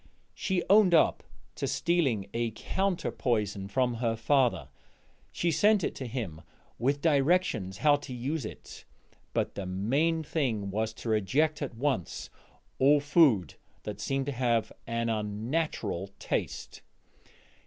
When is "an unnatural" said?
14.87-16.09